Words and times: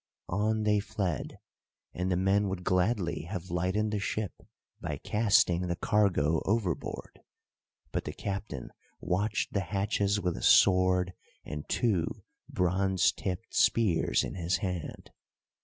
On 0.29 0.63
they 0.63 0.79
fled, 0.79 1.37
and 1.93 2.11
the 2.11 2.17
men 2.17 2.47
would 2.49 2.63
gladly 2.63 3.25
have 3.29 3.51
lightened 3.51 3.91
the 3.93 3.99
ship 3.99 4.33
by 4.79 4.97
casting 4.97 5.67
the 5.67 5.75
cargo 5.75 6.41
overboard; 6.43 7.19
but 7.91 8.05
the 8.05 8.13
captain 8.13 8.71
watched 8.99 9.53
the 9.53 9.59
hatches 9.59 10.19
with 10.19 10.35
a 10.35 10.41
sword 10.41 11.13
and 11.45 11.69
two 11.69 12.23
bronze 12.49 13.11
tipped 13.11 13.53
spears 13.53 14.23
in 14.23 14.33
his 14.33 14.57
hand. 14.57 15.11